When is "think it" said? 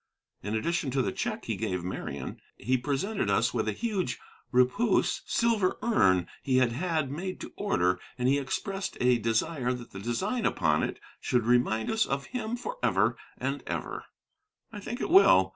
14.79-15.09